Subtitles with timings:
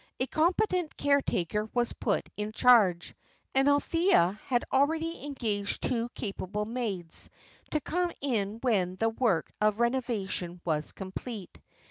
[0.19, 3.13] A competent caretaker was put in charge.
[3.53, 7.29] And Althea had already engaged two capable maids,
[7.69, 11.55] to come in when the work of renovation was complete.